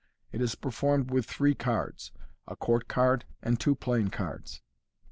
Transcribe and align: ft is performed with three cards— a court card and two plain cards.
ft 0.33 0.41
is 0.41 0.55
performed 0.55 1.11
with 1.11 1.27
three 1.27 1.53
cards— 1.53 2.11
a 2.47 2.55
court 2.55 2.87
card 2.87 3.23
and 3.43 3.59
two 3.59 3.75
plain 3.75 4.07
cards. 4.09 4.63